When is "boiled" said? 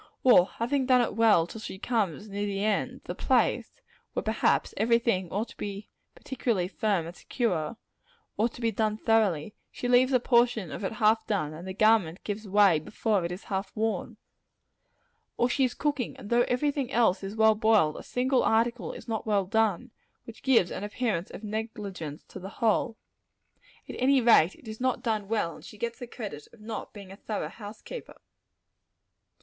17.53-17.95